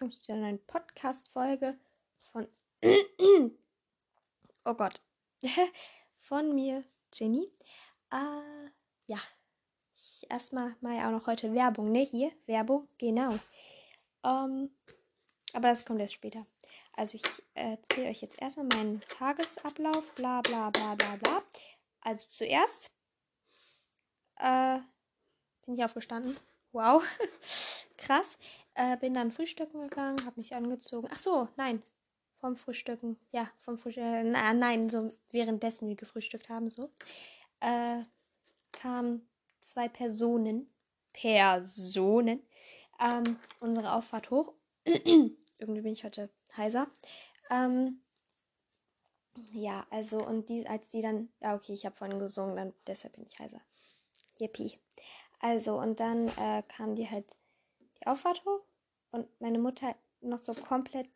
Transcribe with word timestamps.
willkommen 0.00 0.18
zu 0.18 0.32
einer 0.32 0.42
neuen 0.42 0.66
Podcast-Folge 0.66 1.78
von. 2.32 2.48
oh 4.64 4.72
Gott. 4.72 4.98
von 6.14 6.54
mir, 6.54 6.84
Jenny. 7.12 7.52
Äh, 8.10 8.70
ja. 9.04 9.18
Erstmal 10.30 10.74
mal 10.80 10.96
ja 10.96 11.08
auch 11.08 11.12
noch 11.12 11.26
heute 11.26 11.52
Werbung, 11.54 11.92
ne? 11.92 12.00
Hier, 12.00 12.32
Werbung, 12.46 12.88
genau. 12.96 13.38
Ähm, 14.24 14.70
aber 15.52 15.68
das 15.68 15.84
kommt 15.84 16.00
erst 16.00 16.14
später. 16.14 16.46
Also 16.94 17.16
ich 17.18 17.42
erzähle 17.52 18.08
euch 18.08 18.22
jetzt 18.22 18.40
erstmal 18.40 18.68
meinen 18.68 19.02
Tagesablauf, 19.02 20.14
bla 20.14 20.40
bla 20.40 20.70
bla 20.70 20.94
bla 20.94 21.16
bla. 21.16 21.42
Also 22.00 22.26
zuerst 22.30 22.90
äh, 24.36 24.78
bin 25.66 25.74
ich 25.74 25.84
aufgestanden. 25.84 26.38
Wow. 26.72 27.04
Krass. 27.98 28.38
Äh, 28.74 28.96
bin 28.98 29.14
dann 29.14 29.32
frühstücken 29.32 29.82
gegangen, 29.82 30.24
habe 30.24 30.40
mich 30.40 30.54
angezogen. 30.54 31.08
Ach 31.10 31.18
so, 31.18 31.48
nein. 31.56 31.82
Vom 32.38 32.56
Frühstücken. 32.56 33.18
Ja, 33.32 33.50
vom 33.60 33.76
Frühstücken. 33.76 34.32
Na, 34.32 34.54
nein, 34.54 34.88
so 34.88 35.12
währenddessen 35.30 35.88
wir 35.88 35.96
gefrühstückt 35.96 36.48
haben, 36.48 36.70
so. 36.70 36.90
Äh, 37.60 38.02
kamen 38.72 39.28
zwei 39.60 39.88
Personen. 39.88 40.72
Personen. 41.12 42.42
Ähm, 42.98 43.38
unsere 43.60 43.92
Auffahrt 43.92 44.30
hoch. 44.30 44.54
Irgendwie 44.84 45.82
bin 45.82 45.92
ich 45.92 46.04
heute 46.04 46.30
heiser. 46.56 46.86
Ähm, 47.50 48.02
ja, 49.52 49.86
also, 49.90 50.24
und 50.24 50.48
die, 50.48 50.66
als 50.66 50.88
die 50.88 51.02
dann. 51.02 51.30
Ja, 51.40 51.54
okay, 51.54 51.72
ich 51.72 51.84
habe 51.84 51.96
vorhin 51.96 52.18
gesungen, 52.18 52.56
dann 52.56 52.74
deshalb 52.86 53.14
bin 53.14 53.26
ich 53.26 53.38
heiser. 53.38 53.60
Yippie. 54.38 54.78
Also, 55.40 55.78
und 55.78 56.00
dann 56.00 56.28
äh, 56.28 56.62
kamen 56.68 56.96
die 56.96 57.08
halt 57.08 57.36
die 58.00 58.06
Auffahrt 58.06 58.44
hoch 58.44 58.64
und 59.10 59.28
meine 59.40 59.58
Mutter 59.58 59.94
noch 60.20 60.38
so 60.38 60.54
komplett, 60.54 61.08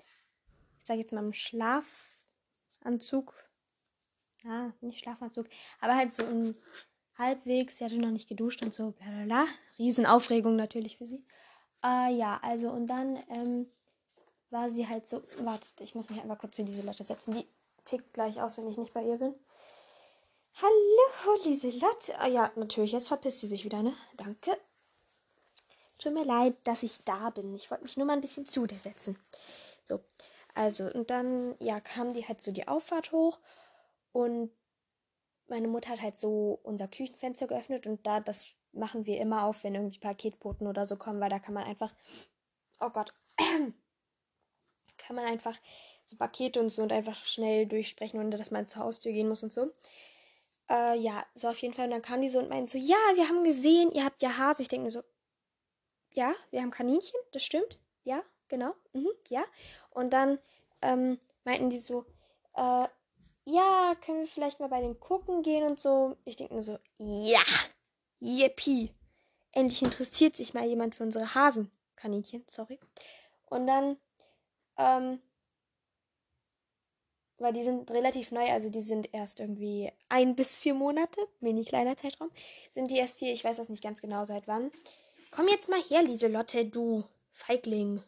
ich 0.81 0.87
sage 0.87 1.01
jetzt 1.01 1.13
mal 1.13 1.25
im 1.25 1.33
Schlafanzug. 1.33 3.35
Ja, 4.43 4.73
nicht 4.81 5.01
Schlafanzug, 5.01 5.49
aber 5.81 5.97
halt 5.97 6.15
so 6.15 6.25
im 6.25 6.55
halbwegs, 7.17 7.79
sie 7.79 7.85
hatte 7.85 7.99
noch 7.99 8.11
nicht 8.11 8.29
geduscht 8.29 8.63
und 8.63 8.75
so, 8.75 8.91
bla 8.91 9.07
bla 9.07 9.25
bla. 9.25 9.47
Riesenaufregung 9.79 10.57
natürlich 10.57 10.99
für 10.99 11.07
sie. 11.07 11.25
Äh, 11.83 12.15
ja, 12.15 12.41
also 12.43 12.69
und 12.69 12.87
dann 12.87 13.23
ähm, 13.29 13.71
war 14.51 14.71
sie 14.71 14.89
halt 14.89 15.09
so, 15.09 15.23
wartet, 15.39 15.81
ich 15.81 15.95
muss 15.95 16.11
mich 16.11 16.21
einfach 16.21 16.39
kurz 16.39 16.57
zu 16.57 16.65
diese 16.65 16.83
Leute 16.83 17.05
setzen, 17.05 17.35
die 17.35 17.47
tickt 17.85 18.13
gleich 18.13 18.41
aus, 18.41 18.59
wenn 18.59 18.69
ich 18.69 18.77
nicht 18.77 18.93
bei 18.93 19.03
ihr 19.03 19.19
bin. 19.19 19.35
Hallo, 20.57 21.43
Lieselotte. 21.45 22.19
Ah, 22.19 22.29
ja, 22.29 22.53
natürlich, 22.55 22.93
jetzt 22.93 23.09
verpisst 23.09 23.41
sie 23.41 23.49
sich 23.49 23.65
wieder, 23.65 23.83
ne? 23.83 23.93
Danke. 24.17 24.57
Tut 25.99 26.13
mir 26.13 26.25
leid, 26.25 26.55
dass 26.65 26.83
ich 26.83 27.05
da 27.05 27.31
bin. 27.31 27.55
Ich 27.55 27.71
wollte 27.71 27.85
mich 27.85 27.97
nur 27.97 28.07
mal 28.07 28.15
ein 28.15 28.21
bisschen 28.21 28.47
zu 28.47 28.67
dir 28.67 28.79
setzen. 28.79 29.19
So, 29.83 30.01
also, 30.55 30.87
und 30.87 31.11
dann, 31.11 31.57
ja, 31.61 31.81
kam 31.81 32.13
die 32.13 32.27
halt 32.27 32.41
so 32.41 32.53
die 32.53 32.69
Auffahrt 32.69 33.13
hoch 33.13 33.39
und 34.13 34.51
meine 35.49 35.69
Mutter 35.69 35.91
hat 35.91 36.03
halt 36.03 36.19
so 36.19 36.59
unser 36.63 36.89
Küchenfenster 36.89 37.47
geöffnet 37.47 37.87
und 37.87 38.07
da, 38.07 38.21
das 38.21 38.53
machen 38.73 39.07
wir 39.07 39.21
immer 39.21 39.45
auf, 39.45 39.65
wenn 39.65 39.75
irgendwie 39.75 39.99
Paketboten 39.99 40.67
oder 40.67 40.87
so 40.87 40.97
kommen, 40.97 41.21
weil 41.21 41.31
da 41.31 41.39
kann 41.39 41.55
man 41.55 41.65
einfach, 41.65 41.95
oh 42.81 42.91
Gott, 42.91 43.15
kann 44.97 45.17
man 45.17 45.27
einfach 45.27 45.59
so 46.05 46.17
Pakete 46.17 46.61
und 46.61 46.71
so 46.71 46.83
und 46.83 46.93
einfach 46.93 47.25
schnell 47.25 47.67
durchsprechen, 47.67 48.21
ohne 48.21 48.37
dass 48.37 48.51
man 48.51 48.69
zur 48.69 48.83
Haustür 48.83 49.13
gehen 49.13 49.29
muss 49.29 49.43
und 49.43 49.53
so. 49.53 49.73
Äh, 50.69 50.99
ja, 50.99 51.25
so 51.35 51.49
auf 51.49 51.59
jeden 51.59 51.75
Fall. 51.75 51.87
Und 51.87 51.91
dann 51.93 52.03
kam 52.03 52.23
die 52.23 52.29
so 52.29 52.39
und 52.39 52.49
meinten 52.49 52.67
so, 52.67 52.79
ja, 52.79 52.97
wir 53.15 53.29
haben 53.29 53.45
gesehen, 53.45 53.93
ihr 53.93 54.05
habt 54.05 54.23
ja 54.23 54.37
Hase. 54.39 54.63
Ich 54.63 54.69
denke 54.69 54.85
mir 54.85 54.91
so, 54.91 55.03
ja, 56.15 56.35
wir 56.51 56.63
haben 56.63 56.71
Kaninchen, 56.71 57.19
das 57.33 57.45
stimmt. 57.45 57.79
Ja, 58.05 58.23
genau. 58.49 58.75
Mhm, 58.93 59.11
ja. 59.29 59.45
Und 59.91 60.13
dann 60.13 60.39
ähm, 60.81 61.19
meinten 61.45 61.71
die 61.71 61.79
so, 61.79 62.07
äh, 62.55 62.89
ja, 63.47 63.95
können 64.01 64.21
wir 64.21 64.27
vielleicht 64.27 64.61
mal 64.61 64.69
bei 64.69 64.81
den 64.81 64.99
gucken 64.99 65.43
gehen 65.43 65.65
und 65.69 65.81
so. 65.81 66.17
Ich 66.25 66.37
denke 66.37 66.55
nur 66.55 66.63
so, 66.63 66.79
ja, 66.99 67.43
yippie. 68.21 68.91
Endlich 69.53 69.83
interessiert 69.83 70.37
sich 70.37 70.55
mal 70.55 70.65
jemand 70.67 70.95
für 70.95 71.03
unsere 71.03 71.35
Hasen. 71.35 71.71
Kaninchen, 71.97 72.45
sorry. 72.49 72.79
Und 73.47 73.67
dann, 73.67 73.97
ähm, 74.79 75.21
weil 77.39 77.53
die 77.53 77.63
sind 77.63 77.91
relativ 77.91 78.31
neu, 78.33 78.51
also 78.51 78.71
die 78.71 78.81
sind 78.81 79.13
erst 79.13 79.41
irgendwie 79.41 79.93
ein 80.09 80.35
bis 80.35 80.57
vier 80.57 80.75
Monate, 80.75 81.21
mini 81.41 81.65
kleiner 81.65 81.97
Zeitraum, 81.97 82.31
sind 82.71 82.91
die 82.91 82.97
erst 82.97 83.19
hier, 83.19 83.33
ich 83.33 83.45
weiß 83.45 83.57
das 83.57 83.69
nicht 83.69 83.83
ganz 83.83 84.01
genau 84.01 84.25
seit 84.25 84.49
wann. 84.49 84.71
Komm 85.35 85.49
jetzt 85.49 85.69
mal 85.69 85.83
her, 85.83 86.01
Lieselotte, 86.01 86.65
du 86.65 87.03
Feigling. 87.33 88.01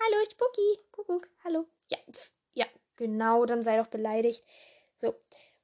Hallo, 0.00 0.24
Spooky. 0.28 0.80
Kuckuck, 0.90 1.28
hallo. 1.44 1.64
Ja, 1.88 1.98
pf, 2.10 2.32
ja, 2.54 2.66
genau, 2.96 3.46
dann 3.46 3.62
sei 3.62 3.76
doch 3.76 3.86
beleidigt. 3.86 4.42
So. 4.96 5.14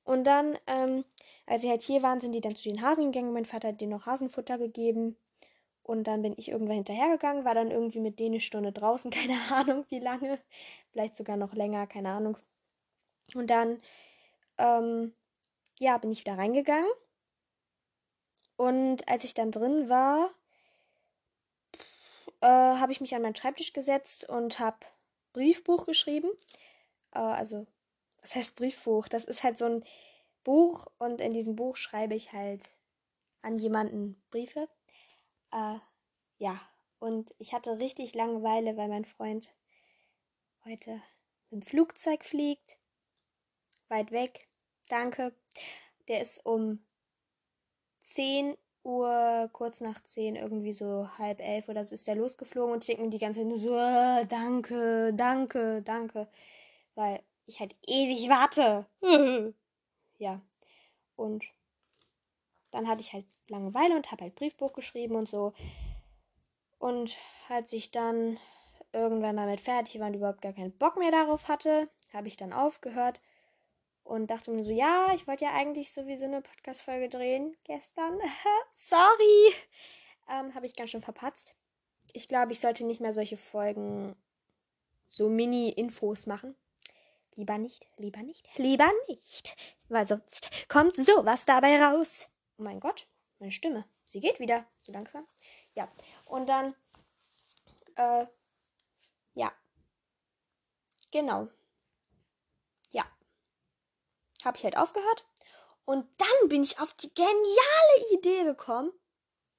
Und 0.04 0.22
dann, 0.22 0.56
ähm, 0.68 1.04
als 1.44 1.62
sie 1.62 1.70
halt 1.70 1.82
hier 1.82 2.04
waren, 2.04 2.20
sind 2.20 2.30
die 2.30 2.40
dann 2.40 2.54
zu 2.54 2.68
den 2.68 2.82
Hasen 2.82 3.10
gegangen. 3.10 3.32
Mein 3.32 3.46
Vater 3.46 3.68
hat 3.68 3.80
denen 3.80 3.90
noch 3.90 4.06
Hasenfutter 4.06 4.58
gegeben. 4.58 5.16
Und 5.82 6.04
dann 6.04 6.22
bin 6.22 6.34
ich 6.36 6.50
irgendwann 6.50 6.76
hinterhergegangen, 6.76 7.44
war 7.44 7.56
dann 7.56 7.72
irgendwie 7.72 7.98
mit 7.98 8.20
denen 8.20 8.34
eine 8.34 8.40
Stunde 8.40 8.70
draußen, 8.70 9.10
keine 9.10 9.40
Ahnung 9.50 9.84
wie 9.88 9.98
lange. 9.98 10.38
Vielleicht 10.92 11.16
sogar 11.16 11.36
noch 11.36 11.52
länger, 11.52 11.88
keine 11.88 12.10
Ahnung. 12.10 12.38
Und 13.34 13.50
dann, 13.50 13.82
ähm, 14.56 15.14
ja, 15.80 15.98
bin 15.98 16.12
ich 16.12 16.20
wieder 16.20 16.38
reingegangen. 16.38 16.92
Und 18.56 19.08
als 19.08 19.24
ich 19.24 19.34
dann 19.34 19.50
drin 19.50 19.88
war, 19.88 20.30
äh, 22.42 22.46
habe 22.46 22.92
ich 22.92 23.00
mich 23.00 23.14
an 23.14 23.22
meinen 23.22 23.36
Schreibtisch 23.36 23.72
gesetzt 23.72 24.28
und 24.28 24.58
habe 24.58 24.78
Briefbuch 25.32 25.86
geschrieben. 25.86 26.28
Äh, 27.12 27.20
also, 27.20 27.66
was 28.20 28.34
heißt 28.34 28.56
Briefbuch? 28.56 29.08
Das 29.08 29.24
ist 29.24 29.42
halt 29.42 29.58
so 29.58 29.66
ein 29.66 29.84
Buch 30.44 30.86
und 30.98 31.20
in 31.20 31.32
diesem 31.32 31.56
Buch 31.56 31.76
schreibe 31.76 32.14
ich 32.14 32.32
halt 32.32 32.62
an 33.42 33.58
jemanden 33.58 34.20
Briefe. 34.30 34.68
Äh, 35.52 35.78
ja, 36.38 36.60
und 36.98 37.32
ich 37.38 37.52
hatte 37.52 37.78
richtig 37.78 38.14
Langeweile, 38.14 38.76
weil 38.76 38.88
mein 38.88 39.04
Freund 39.04 39.52
heute 40.64 41.00
im 41.50 41.62
Flugzeug 41.62 42.24
fliegt. 42.24 42.78
Weit 43.88 44.10
weg. 44.10 44.48
Danke. 44.88 45.34
Der 46.08 46.20
ist 46.20 46.44
um 46.44 46.84
10 48.02 48.56
Uhr, 48.84 49.48
kurz 49.52 49.80
nach 49.80 50.02
zehn, 50.04 50.36
irgendwie 50.36 50.72
so 50.72 51.08
halb 51.18 51.40
elf 51.40 51.68
oder 51.68 51.84
so, 51.84 51.94
ist 51.94 52.08
der 52.08 52.16
losgeflogen 52.16 52.72
und 52.72 52.82
ich 52.82 52.88
denke 52.88 53.04
mir 53.04 53.10
die 53.10 53.18
ganze 53.18 53.40
Zeit 53.40 53.48
nur 53.48 53.58
so, 53.58 53.76
äh, 53.76 54.26
danke, 54.26 55.12
danke, 55.14 55.82
danke. 55.82 56.28
Weil 56.94 57.22
ich 57.46 57.60
halt 57.60 57.76
ewig 57.86 58.28
warte. 58.28 58.86
ja. 60.18 60.40
Und 61.16 61.44
dann 62.70 62.88
hatte 62.88 63.02
ich 63.02 63.12
halt 63.12 63.26
Langeweile 63.48 63.94
und 63.94 64.10
habe 64.10 64.24
halt 64.24 64.34
Briefbuch 64.34 64.72
geschrieben 64.72 65.16
und 65.16 65.28
so. 65.28 65.52
Und 66.78 67.16
als 67.48 67.72
ich 67.72 67.90
dann 67.90 68.38
irgendwann 68.92 69.36
damit 69.36 69.60
fertig 69.60 70.00
war 70.00 70.08
und 70.08 70.14
überhaupt 70.14 70.42
gar 70.42 70.52
keinen 70.52 70.76
Bock 70.76 70.96
mehr 70.96 71.10
darauf 71.10 71.48
hatte, 71.48 71.88
habe 72.12 72.28
ich 72.28 72.36
dann 72.36 72.52
aufgehört 72.52 73.20
und 74.04 74.28
dachte 74.28 74.50
mir 74.50 74.64
so, 74.64 74.70
ja, 74.70 75.12
ich 75.14 75.26
wollte 75.26 75.44
ja 75.44 75.52
eigentlich 75.52 75.92
sowieso 75.92 76.24
eine 76.24 76.42
Podcast-Folge 76.42 77.08
drehen 77.08 77.56
gestern. 77.64 78.18
Sorry. 78.74 79.54
Ähm, 80.28 80.54
Habe 80.54 80.66
ich 80.66 80.74
ganz 80.74 80.90
schön 80.90 81.02
verpatzt. 81.02 81.54
Ich 82.12 82.28
glaube, 82.28 82.52
ich 82.52 82.60
sollte 82.60 82.84
nicht 82.84 83.00
mehr 83.00 83.12
solche 83.12 83.36
Folgen, 83.36 84.16
so 85.08 85.28
Mini-Infos 85.28 86.26
machen. 86.26 86.56
Lieber 87.34 87.56
nicht, 87.56 87.88
lieber 87.96 88.22
nicht, 88.22 88.46
lieber 88.58 88.90
nicht. 89.08 89.56
Weil 89.88 90.06
sonst 90.06 90.50
kommt 90.68 90.96
sowas 90.96 91.46
dabei 91.46 91.82
raus. 91.82 92.30
Oh 92.58 92.62
mein 92.62 92.80
Gott, 92.80 93.06
meine 93.38 93.52
Stimme. 93.52 93.86
Sie 94.04 94.20
geht 94.20 94.40
wieder. 94.40 94.66
So 94.80 94.92
langsam. 94.92 95.26
Ja. 95.74 95.90
Und 96.26 96.48
dann, 96.48 96.74
äh, 97.96 98.26
ja. 99.34 99.50
Genau 101.10 101.48
habe 104.44 104.56
ich 104.56 104.64
halt 104.64 104.76
aufgehört. 104.76 105.24
Und 105.84 106.06
dann 106.18 106.48
bin 106.48 106.62
ich 106.62 106.78
auf 106.78 106.92
die 106.94 107.12
geniale 107.12 108.12
Idee 108.12 108.44
gekommen. 108.44 108.92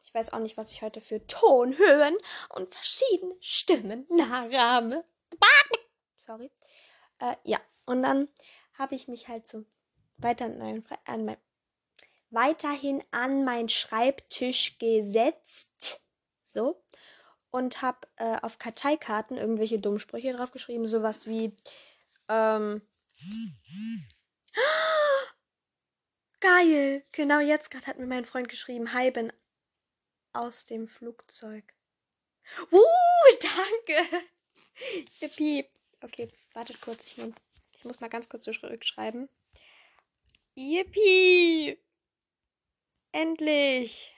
Ich 0.02 0.14
weiß 0.14 0.34
auch 0.34 0.40
nicht, 0.40 0.58
was 0.58 0.72
ich 0.72 0.82
heute 0.82 1.02
für 1.02 1.26
Tonhöhen 1.28 2.18
und 2.50 2.74
verschiedene 2.74 3.36
Stimmen 3.40 4.06
nachahme. 4.10 5.06
Sorry. 6.18 6.52
Äh, 7.20 7.36
ja, 7.44 7.60
und 7.86 8.04
dann 8.04 8.30
habe 8.74 8.96
ich 8.96 9.08
mich 9.08 9.28
halt 9.28 9.48
so 9.48 9.66
weiter 10.18 10.46
an 10.46 10.58
mein, 10.58 10.86
an 11.06 11.26
mein, 11.26 11.38
weiterhin 12.30 13.04
an 13.12 13.44
meinen 13.44 13.70
Schreibtisch 13.70 14.78
gesetzt. 14.78 16.02
So. 16.44 16.84
Und 17.50 17.82
habe 17.82 18.08
äh, 18.18 18.38
auf 18.42 18.58
Karteikarten 18.58 19.38
irgendwelche 19.38 19.80
Dummsprüche 19.80 20.34
draufgeschrieben. 20.34 20.88
Sowas 20.88 21.28
wie, 21.28 21.56
ähm, 22.28 22.82
Geil. 26.40 27.06
Genau 27.12 27.40
jetzt 27.40 27.72
gerade 27.72 27.88
hat 27.88 28.00
mir 28.00 28.06
mein 28.06 28.26
Freund 28.26 28.50
geschrieben, 28.50 28.94
hi, 28.94 29.12
bin 29.12 29.32
aus 30.34 30.66
dem 30.66 30.88
Flugzeug. 30.88 31.64
Uh, 32.72 32.80
danke. 33.42 34.26
Yippie. 35.20 35.70
Okay, 36.02 36.30
wartet 36.54 36.82
kurz. 36.82 37.06
Ich, 37.06 37.18
nehm, 37.18 37.34
ich 37.72 37.86
muss 37.86 38.00
mal 38.00 38.10
ganz 38.10 38.28
kurz 38.28 38.44
zurückschreiben. 38.44 39.30
Yippie. 40.56 41.80
Endlich. 43.12 44.14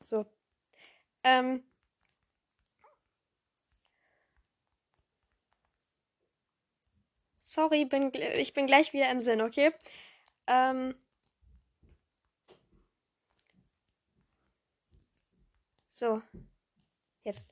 So. 0.00 0.26
Ähm. 1.24 1.67
Sorry, 7.50 7.86
bin, 7.86 8.12
ich 8.14 8.52
bin 8.52 8.66
gleich 8.66 8.92
wieder 8.92 9.10
im 9.10 9.20
Sinn, 9.20 9.40
okay? 9.40 9.72
Ähm. 10.46 10.94
So. 15.88 16.20
Jetzt. 17.24 17.48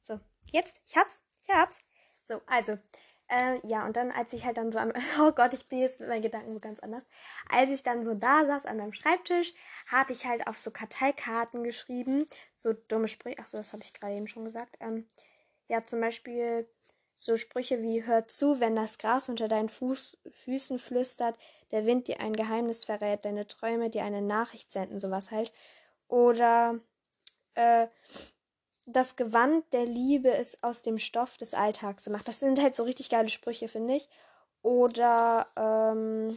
So. 0.00 0.18
Jetzt? 0.52 0.80
Ich 0.86 0.96
hab's. 0.96 1.20
Ich 1.46 1.54
hab's. 1.54 1.80
So, 2.22 2.40
also. 2.46 2.78
Äh, 3.28 3.60
ja, 3.66 3.84
und 3.84 3.96
dann, 3.96 4.10
als 4.10 4.32
ich 4.32 4.46
halt 4.46 4.56
dann 4.56 4.72
so 4.72 4.78
am. 4.78 4.92
Oh 5.20 5.32
Gott, 5.32 5.52
ich 5.52 5.68
bin 5.68 5.80
jetzt 5.80 6.00
mit 6.00 6.08
meinen 6.08 6.22
Gedanken 6.22 6.58
ganz 6.62 6.80
anders. 6.80 7.06
Als 7.50 7.70
ich 7.70 7.82
dann 7.82 8.02
so 8.02 8.14
da 8.14 8.46
saß 8.46 8.64
an 8.64 8.78
meinem 8.78 8.94
Schreibtisch, 8.94 9.52
habe 9.86 10.12
ich 10.12 10.24
halt 10.24 10.46
auf 10.46 10.56
so 10.58 10.70
Karteikarten 10.70 11.62
geschrieben. 11.62 12.24
So 12.56 12.72
dumme 12.72 13.08
Sprüche. 13.08 13.36
Ach 13.38 13.46
so, 13.46 13.58
das 13.58 13.74
habe 13.74 13.82
ich 13.82 13.92
gerade 13.92 14.14
eben 14.14 14.28
schon 14.28 14.46
gesagt. 14.46 14.76
Ähm, 14.80 15.06
ja, 15.68 15.84
zum 15.84 16.00
Beispiel 16.00 16.66
so 17.22 17.36
Sprüche 17.36 17.80
wie 17.82 18.04
Hör 18.04 18.26
zu, 18.26 18.58
wenn 18.58 18.74
das 18.74 18.98
Gras 18.98 19.28
unter 19.28 19.46
deinen 19.46 19.68
Fuß, 19.68 20.18
Füßen 20.32 20.80
flüstert, 20.80 21.38
der 21.70 21.86
Wind 21.86 22.08
dir 22.08 22.18
ein 22.18 22.32
Geheimnis 22.32 22.84
verrät, 22.84 23.24
deine 23.24 23.46
Träume 23.46 23.90
dir 23.90 24.02
eine 24.02 24.22
Nachricht 24.22 24.72
senden, 24.72 24.98
sowas 24.98 25.30
halt. 25.30 25.52
Oder 26.08 26.80
äh, 27.54 27.86
das 28.86 29.14
Gewand 29.14 29.64
der 29.72 29.86
Liebe 29.86 30.30
ist 30.30 30.64
aus 30.64 30.82
dem 30.82 30.98
Stoff 30.98 31.36
des 31.36 31.54
Alltags 31.54 32.06
gemacht. 32.06 32.26
Das 32.26 32.40
sind 32.40 32.60
halt 32.60 32.74
so 32.74 32.82
richtig 32.82 33.08
geile 33.08 33.28
Sprüche, 33.28 33.68
finde 33.68 33.94
ich. 33.94 34.08
Oder 34.62 35.46
ähm, 35.54 36.36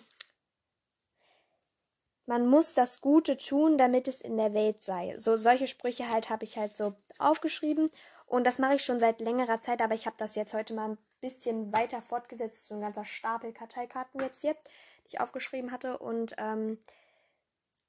man 2.28 2.46
muss 2.46 2.76
das 2.76 3.02
Gute 3.02 3.38
tun, 3.38 3.80
damit 3.80 4.08
es 4.08 4.22
in 4.22 4.38
der 4.38 4.54
Welt 4.54 4.84
sei. 4.84 5.16
So 5.18 5.36
solche 5.36 5.66
Sprüche 5.66 6.12
halt 6.12 6.30
habe 6.30 6.44
ich 6.44 6.60
halt 6.60 6.76
so 6.76 6.94
aufgeschrieben 7.18 7.90
und 8.26 8.46
das 8.46 8.60
mache 8.60 8.76
ich 8.76 8.84
schon 8.84 9.00
seit 9.00 9.22
längerer 9.22 9.62
Zeit, 9.62 9.82
aber 9.82 9.94
ich 9.94 10.08
habe 10.08 10.18
das 10.18 10.36
jetzt 10.36 10.54
heute 10.54 10.74
mal 10.74 10.90
ein 10.92 10.98
bisschen 11.22 11.72
weiter 11.72 12.02
fortgesetzt. 12.02 12.66
So 12.66 12.76
ein 12.76 12.82
ganzer 12.82 13.06
Stapel 13.06 13.54
Karteikarten 13.54 14.20
jetzt 14.20 14.42
hier, 14.42 14.54
die 14.54 15.16
ich 15.16 15.20
aufgeschrieben 15.20 15.72
hatte. 15.72 16.00
Und 16.00 16.34
ähm, 16.38 16.80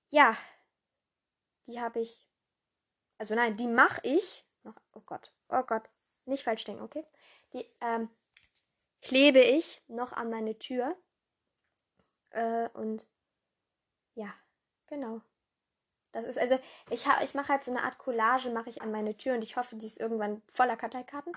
ja, 0.08 0.36
die 1.66 1.80
habe 1.80 2.00
ich. 2.00 2.26
Also 3.18 3.34
nein, 3.34 3.56
die 3.56 3.66
mache 3.66 4.00
ich. 4.04 4.44
Oh 4.92 5.00
Gott, 5.06 5.32
oh 5.48 5.62
Gott. 5.62 5.88
Nicht 6.26 6.44
falsch 6.44 6.64
denken, 6.64 6.82
okay? 6.82 7.06
Die 7.52 7.64
ähm, 7.80 8.10
klebe 9.00 9.40
ich 9.40 9.82
noch 9.88 10.12
an 10.12 10.28
meine 10.28 10.58
Tür. 10.58 10.96
Äh, 12.30 12.68
und 12.70 13.06
ja, 14.14 14.34
genau. 14.86 15.22
Das 16.16 16.24
ist 16.24 16.38
also, 16.38 16.58
ich, 16.88 17.04
ich 17.22 17.34
mache 17.34 17.48
halt 17.48 17.62
so 17.62 17.70
eine 17.70 17.82
Art 17.82 17.98
Collage, 17.98 18.48
mache 18.48 18.70
ich 18.70 18.80
an 18.80 18.90
meine 18.90 19.14
Tür 19.18 19.34
und 19.34 19.42
ich 19.42 19.58
hoffe, 19.58 19.76
die 19.76 19.84
ist 19.84 20.00
irgendwann 20.00 20.40
voller 20.50 20.74
Karteikarten. 20.74 21.34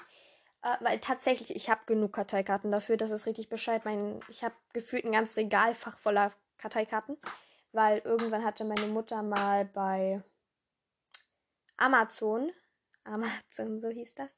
Äh, 0.63 0.77
weil 0.79 0.99
tatsächlich, 1.01 1.53
ich 1.53 1.69
habe 1.69 1.81
genug 1.85 2.13
Karteikarten 2.13 2.71
dafür, 2.71 2.95
das 2.95 3.11
ist 3.11 3.25
richtig 3.25 3.49
Bescheid. 3.49 3.83
Mein, 3.83 4.21
ich 4.29 4.41
habe 4.41 4.55
gefühlt 4.71 5.03
ein 5.03 5.11
ganz 5.11 5.35
Regalfach 5.35 5.97
voller 5.97 6.31
Karteikarten. 6.57 7.17
Weil 7.73 7.99
irgendwann 7.99 8.45
hatte 8.45 8.63
meine 8.63 8.87
Mutter 8.87 9.21
mal 9.21 9.65
bei 9.65 10.23
Amazon, 11.75 12.49
Amazon, 13.03 13.81
so 13.81 13.89
hieß 13.89 14.15
das, 14.15 14.29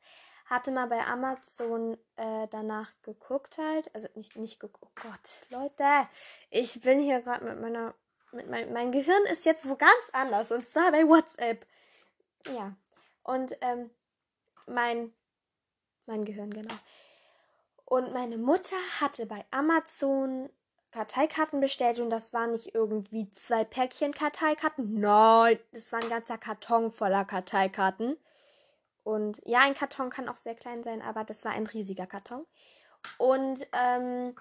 hatte 0.46 0.72
mal 0.72 0.88
bei 0.88 1.06
Amazon 1.06 2.00
äh, 2.16 2.48
danach 2.50 2.94
geguckt 3.04 3.60
halt. 3.60 3.94
Also 3.94 4.08
nicht, 4.16 4.36
nicht 4.38 4.60
geguckt. 4.60 5.00
Oh 5.06 5.08
Gott, 5.08 5.46
Leute, 5.52 6.10
ich 6.50 6.82
bin 6.82 7.00
hier 7.00 7.22
gerade 7.22 7.46
mit 7.46 7.62
meiner 7.62 7.94
mein, 8.32 8.72
mein 8.74 8.92
Gehirn 8.92 9.24
ist 9.32 9.46
jetzt 9.46 9.68
wo 9.68 9.76
ganz 9.76 10.10
anders 10.14 10.52
und 10.52 10.66
zwar 10.66 10.92
bei 10.92 11.08
WhatsApp. 11.08 11.66
Ja. 12.48 12.76
Und 13.24 13.58
ähm, 13.62 13.90
mein 14.68 15.14
mein 16.06 16.26
Gehirn 16.26 16.52
genau. 16.52 16.76
Und 17.86 18.14
meine 18.14 18.38
Mutter 18.38 18.76
hatte 19.00 19.26
bei 19.26 19.46
Amazon 19.52 20.50
Karteikarten 20.92 21.62
bestellt 21.62 22.00
und 22.00 22.10
das 22.10 22.34
waren 22.34 22.52
nicht 22.52 22.76
irgendwie 22.76 23.30
zwei 23.32 23.64
Päckchen 23.64 24.12
Karteikarten. 24.12 25.00
Nein, 25.00 25.60
das 25.72 25.92
war 25.92 26.02
ein 26.02 26.10
ganzer 26.10 26.38
Karton 26.38 26.92
voller 26.92 27.24
Karteikarten. 27.24 28.18
Und 29.04 29.42
ja, 29.46 29.60
ein 29.60 29.74
Karton 29.74 30.10
kann 30.10 30.30
auch 30.30 30.38
sehr 30.38 30.56
klein 30.56 30.84
sein, 30.84 31.02
aber 31.02 31.24
das 31.24 31.46
war 31.46 31.54
ein 31.54 31.66
riesiger 31.66 32.08
Karton. 32.08 32.46
Und 33.18 33.66
ähm, 33.74 34.36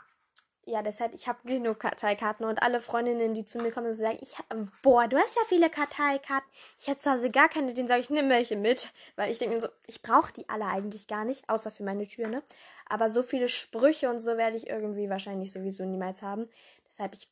ja, 0.71 0.83
deshalb, 0.83 1.13
ich 1.13 1.27
habe 1.27 1.39
genug 1.45 1.81
Karteikarten 1.81 2.47
und 2.47 2.63
alle 2.63 2.81
Freundinnen, 2.81 3.35
die 3.35 3.45
zu 3.45 3.59
mir 3.59 3.73
kommen 3.73 3.93
sagen, 3.93 4.19
ich 4.21 4.37
boah, 4.83 5.09
du 5.09 5.19
hast 5.19 5.37
ja 5.37 5.43
viele 5.49 5.69
Karteikarten. 5.69 6.49
Ich 6.79 6.89
habe 6.89 6.99
zu 6.99 7.11
Hause 7.11 7.31
gar 7.31 7.49
keine, 7.49 7.75
denen 7.75 7.89
sage 7.89 8.01
ich, 8.01 8.11
nimm 8.11 8.29
welche 8.29 8.57
mit. 8.57 8.93
Weil 9.17 9.31
ich 9.31 9.39
denke 9.39 9.57
mir 9.57 9.61
so, 9.61 9.69
ich 9.87 10.01
brauche 10.03 10.33
die 10.33 10.49
alle 10.49 10.67
eigentlich 10.67 11.09
gar 11.09 11.25
nicht, 11.25 11.49
außer 11.49 11.71
für 11.71 11.83
meine 11.83 12.07
Tür, 12.07 12.29
ne? 12.29 12.43
Aber 12.89 13.11
so 13.11 13.23
viele 13.23 13.49
Sprüche 13.49 14.09
und 14.09 14.19
so 14.19 14.37
werde 14.37 14.57
ich 14.57 14.69
irgendwie 14.69 15.11
wahrscheinlich 15.11 15.53
sowieso 15.53 15.85
niemals 15.85 16.23
haben. 16.23 16.49
Deshalb, 16.89 17.15
ich 17.15 17.29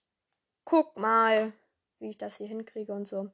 guck 0.64 0.96
mal, 0.98 1.52
wie 2.00 2.10
ich 2.10 2.18
das 2.18 2.36
hier 2.36 2.48
hinkriege 2.48 2.92
und 2.92 3.06
so. 3.06 3.30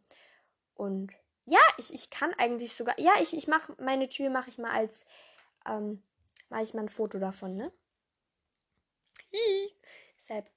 Und 0.75 1.13
ja, 1.47 1.61
ich, 1.79 1.93
ich 1.93 2.11
kann 2.11 2.35
eigentlich 2.35 2.75
sogar, 2.75 2.99
ja, 3.01 3.13
ich, 3.21 3.37
ich 3.37 3.49
mache, 3.49 3.75
meine 3.81 4.09
Tür 4.09 4.31
mache 4.31 4.51
ich 4.51 4.59
mal 4.59 4.71
als, 4.71 5.07
ähm, 5.67 6.03
mache 6.51 6.63
ich 6.63 6.75
mal 6.75 6.83
ein 6.83 6.89
Foto 6.89 7.19
davon, 7.19 7.57
ne? 7.57 7.73
Deshalb, 10.23 10.51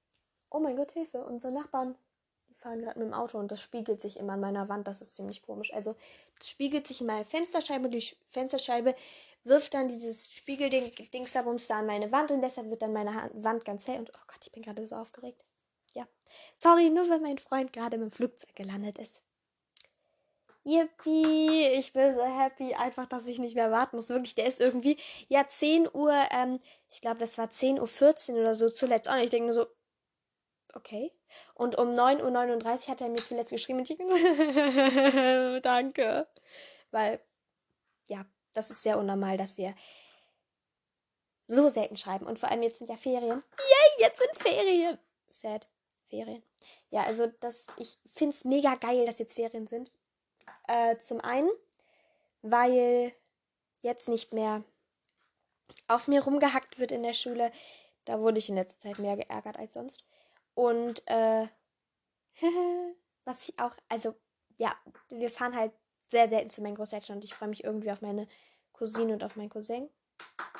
oh 0.49 0.59
mein 0.59 0.75
Gott, 0.75 0.91
Hilfe, 0.91 1.23
unsere 1.25 1.51
Nachbarn, 1.51 1.95
fahren 2.57 2.81
gerade 2.81 2.99
mit 2.99 3.07
dem 3.07 3.13
Auto 3.13 3.37
und 3.37 3.51
das 3.51 3.61
spiegelt 3.61 4.01
sich 4.01 4.17
immer 4.17 4.33
an 4.33 4.39
meiner 4.39 4.69
Wand. 4.69 4.87
Das 4.87 5.01
ist 5.01 5.15
ziemlich 5.15 5.41
komisch. 5.41 5.73
Also, 5.73 5.95
das 6.39 6.49
spiegelt 6.49 6.87
sich 6.87 7.01
in 7.01 7.07
meiner 7.07 7.25
Fensterscheibe 7.25 7.85
und 7.85 7.91
die 7.91 8.03
Fensterscheibe 8.29 8.95
wirft 9.43 9.73
dann 9.73 9.87
dieses 9.87 10.31
Spiegelding, 10.33 10.91
Dings 11.13 11.31
da 11.31 11.41
an 11.41 11.85
meine 11.85 12.11
Wand 12.11 12.31
und 12.31 12.41
deshalb 12.41 12.69
wird 12.69 12.81
dann 12.81 12.93
meine 12.93 13.29
Wand 13.33 13.63
ganz 13.63 13.87
hell 13.87 13.99
und 13.99 14.11
oh 14.13 14.23
Gott, 14.27 14.39
ich 14.43 14.51
bin 14.51 14.63
gerade 14.63 14.85
so 14.85 14.95
aufgeregt. 14.95 15.43
Ja. 15.93 16.07
Sorry, 16.55 16.89
nur 16.89 17.09
weil 17.09 17.19
mein 17.19 17.37
Freund 17.37 17.71
gerade 17.71 17.97
mit 17.97 18.11
dem 18.11 18.11
Flugzeug 18.11 18.55
gelandet 18.55 18.97
ist. 18.97 19.21
Yippie, 20.67 21.67
ich 21.77 21.93
bin 21.93 22.13
so 22.13 22.23
happy, 22.23 22.73
einfach, 22.73 23.07
dass 23.07 23.25
ich 23.25 23.39
nicht 23.39 23.55
mehr 23.55 23.71
warten 23.71 23.95
muss. 23.95 24.09
Wirklich, 24.09 24.35
der 24.35 24.47
ist 24.47 24.59
irgendwie, 24.59 24.97
ja, 25.29 25.47
10 25.47 25.87
Uhr, 25.93 26.13
ähm, 26.31 26.59
ich 26.91 27.01
glaube, 27.01 27.19
das 27.19 27.37
war 27.37 27.45
10.14 27.45 28.33
Uhr 28.33 28.39
oder 28.41 28.55
so 28.55 28.69
zuletzt. 28.69 29.07
Und 29.07 29.17
ich 29.19 29.29
denke 29.29 29.45
nur 29.45 29.53
so, 29.53 29.67
okay. 30.73 31.13
Und 31.53 31.77
um 31.77 31.93
9.39 31.93 32.63
Uhr 32.63 32.87
hat 32.91 33.01
er 33.01 33.09
mir 33.09 33.15
zuletzt 33.15 33.51
geschrieben 33.51 33.79
und 33.79 33.89
ich 33.89 33.97
denke, 33.97 35.59
danke. 35.63 36.27
Weil, 36.91 37.21
ja, 38.07 38.25
das 38.53 38.69
ist 38.69 38.83
sehr 38.83 38.97
unnormal, 38.97 39.37
dass 39.37 39.57
wir 39.57 39.73
so 41.47 41.69
selten 41.69 41.95
schreiben. 41.95 42.25
Und 42.25 42.39
vor 42.39 42.51
allem 42.51 42.63
jetzt 42.63 42.79
sind 42.79 42.89
ja 42.89 42.97
Ferien. 42.97 43.41
Yay, 43.57 44.05
jetzt 44.05 44.19
sind 44.19 44.37
Ferien. 44.37 44.97
Sad. 45.29 45.67
Ferien. 46.09 46.43
Ja, 46.89 47.03
also 47.03 47.27
das, 47.39 47.67
ich 47.77 47.97
finde 48.09 48.35
es 48.35 48.45
mega 48.45 48.75
geil, 48.75 49.05
dass 49.05 49.19
jetzt 49.19 49.35
Ferien 49.35 49.67
sind. 49.67 49.91
Äh, 50.67 50.97
zum 50.97 51.21
einen, 51.21 51.49
weil 52.41 53.13
jetzt 53.81 54.09
nicht 54.09 54.33
mehr 54.33 54.63
auf 55.87 56.07
mir 56.07 56.23
rumgehackt 56.23 56.79
wird 56.79 56.91
in 56.91 57.03
der 57.03 57.13
Schule. 57.13 57.51
Da 58.05 58.19
wurde 58.19 58.37
ich 58.37 58.49
in 58.49 58.55
letzter 58.55 58.89
Zeit 58.89 58.99
mehr 58.99 59.17
geärgert 59.17 59.57
als 59.57 59.73
sonst. 59.73 60.03
Und 60.53 61.03
äh, 61.07 61.47
was 63.25 63.49
ich 63.49 63.59
auch, 63.59 63.75
also 63.89 64.15
ja, 64.57 64.71
wir 65.09 65.29
fahren 65.29 65.55
halt 65.55 65.71
sehr 66.09 66.29
selten 66.29 66.49
zu 66.49 66.61
meinen 66.61 66.75
Großeltern 66.75 67.17
und 67.17 67.23
ich 67.23 67.33
freue 67.33 67.49
mich 67.49 67.63
irgendwie 67.63 67.91
auf 67.91 68.01
meine 68.01 68.27
Cousine 68.73 69.13
und 69.13 69.23
auf 69.23 69.35
meinen 69.35 69.49
Cousin. 69.49 69.89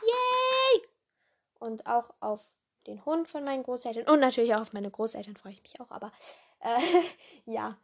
Yay! 0.02 0.82
Und 1.60 1.88
auch 1.88 2.14
auf 2.20 2.44
den 2.86 3.04
Hund 3.06 3.28
von 3.28 3.44
meinen 3.44 3.64
Großeltern 3.64 4.08
und 4.08 4.20
natürlich 4.20 4.54
auch 4.56 4.62
auf 4.62 4.74
meine 4.74 4.92
Großeltern 4.92 5.36
freue 5.36 5.52
ich 5.52 5.62
mich 5.62 5.80
auch, 5.80 5.92
aber 5.92 6.12
äh, 6.60 6.80
ja, 7.46 7.78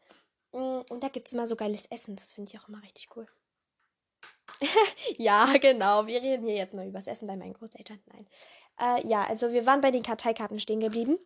und 0.53 1.03
da 1.03 1.09
gibt 1.09 1.27
es 1.27 1.33
immer 1.33 1.47
so 1.47 1.55
geiles 1.55 1.85
Essen. 1.87 2.15
Das 2.15 2.31
finde 2.31 2.51
ich 2.51 2.59
auch 2.59 2.67
immer 2.67 2.81
richtig 2.83 3.09
cool. 3.15 3.27
ja, 5.17 5.45
genau. 5.57 6.07
Wir 6.07 6.21
reden 6.21 6.45
hier 6.45 6.55
jetzt 6.55 6.73
mal 6.73 6.87
über 6.87 6.99
das 6.99 7.07
Essen 7.07 7.27
bei 7.27 7.35
meinen 7.35 7.53
Großeltern. 7.53 8.01
Nein. 8.05 8.27
Äh, 8.79 9.07
ja, 9.07 9.23
also 9.25 9.51
wir 9.51 9.65
waren 9.65 9.81
bei 9.81 9.91
den 9.91 10.03
Karteikarten 10.03 10.59
stehen 10.59 10.79
geblieben. 10.79 11.17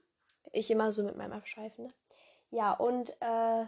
Ich 0.54 0.72
immer 0.72 0.92
so 0.92 1.04
mit 1.04 1.18
meinem 1.18 1.34
Abschweifen. 1.34 1.86
Ne? 1.86 1.94
Ja, 2.52 2.74
und 2.74 3.10
äh, 3.22 3.66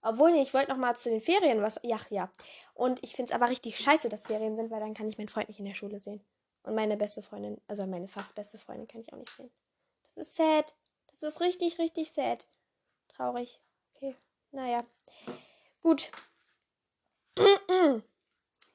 obwohl, 0.00 0.34
ich 0.34 0.52
wollte 0.54 0.70
noch 0.70 0.78
mal 0.78 0.96
zu 0.96 1.10
den 1.10 1.20
Ferien 1.20 1.62
was. 1.62 1.78
Ja, 1.82 2.00
ja. 2.10 2.30
Und 2.74 3.02
ich 3.04 3.14
finde 3.14 3.30
es 3.30 3.34
aber 3.34 3.48
richtig 3.50 3.78
scheiße, 3.78 4.08
dass 4.08 4.24
Ferien 4.24 4.56
sind, 4.56 4.70
weil 4.70 4.80
dann 4.80 4.94
kann 4.94 5.08
ich 5.08 5.18
meinen 5.18 5.28
Freund 5.28 5.48
nicht 5.48 5.60
in 5.60 5.66
der 5.66 5.74
Schule 5.74 6.00
sehen. 6.00 6.24
Und 6.64 6.74
meine 6.74 6.96
beste 6.96 7.22
Freundin, 7.22 7.60
also 7.68 7.86
meine 7.86 8.08
fast 8.08 8.34
beste 8.34 8.58
Freundin, 8.58 8.88
kann 8.88 9.00
ich 9.00 9.12
auch 9.12 9.18
nicht 9.18 9.30
sehen. 9.30 9.50
Das 10.04 10.16
ist 10.16 10.36
sad. 10.36 10.74
Das 11.12 11.22
ist 11.22 11.40
richtig, 11.40 11.78
richtig 11.78 12.10
sad. 12.12 12.46
Traurig. 13.08 13.60
Okay, 14.02 14.16
naja. 14.50 14.84
Gut. 15.80 16.10